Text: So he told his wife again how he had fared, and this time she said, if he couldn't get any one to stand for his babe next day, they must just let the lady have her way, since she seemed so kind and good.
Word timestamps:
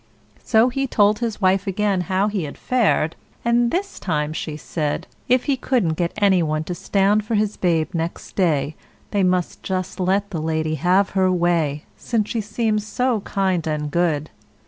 So 0.43 0.69
he 0.69 0.87
told 0.87 1.19
his 1.19 1.39
wife 1.39 1.67
again 1.67 2.01
how 2.01 2.27
he 2.27 2.45
had 2.45 2.57
fared, 2.57 3.15
and 3.45 3.69
this 3.69 3.99
time 3.99 4.33
she 4.33 4.57
said, 4.57 5.05
if 5.29 5.43
he 5.43 5.55
couldn't 5.55 5.91
get 5.93 6.11
any 6.17 6.41
one 6.41 6.63
to 6.63 6.73
stand 6.73 7.23
for 7.23 7.35
his 7.35 7.55
babe 7.55 7.93
next 7.93 8.35
day, 8.35 8.75
they 9.11 9.21
must 9.21 9.61
just 9.61 9.99
let 9.99 10.31
the 10.31 10.41
lady 10.41 10.73
have 10.73 11.11
her 11.11 11.31
way, 11.31 11.83
since 11.97 12.31
she 12.31 12.41
seemed 12.41 12.81
so 12.81 13.19
kind 13.19 13.67
and 13.67 13.91
good. 13.91 14.31